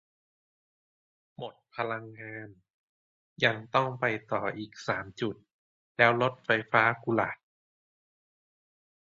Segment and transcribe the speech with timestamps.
[1.37, 2.47] หมดพลังงาน
[3.45, 5.35] ยังต้องไปต่ออีกสามจุด
[5.97, 7.29] แล้วรถไฟฟ้ากูล่ะ